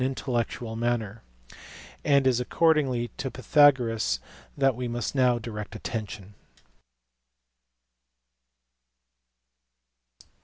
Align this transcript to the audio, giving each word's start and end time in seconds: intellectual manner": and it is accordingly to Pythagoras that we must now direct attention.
intellectual 0.03 0.75
manner": 0.75 1.21
and 2.03 2.25
it 2.25 2.29
is 2.31 2.39
accordingly 2.39 3.09
to 3.17 3.29
Pythagoras 3.29 4.19
that 4.57 4.75
we 4.75 4.87
must 4.87 5.13
now 5.13 5.37
direct 5.37 5.75
attention. 5.75 6.33